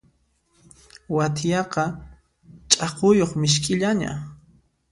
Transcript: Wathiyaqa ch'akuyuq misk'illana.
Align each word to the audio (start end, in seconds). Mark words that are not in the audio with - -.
Wathiyaqa 1.15 1.83
ch'akuyuq 2.71 3.31
misk'illana. 3.41 4.11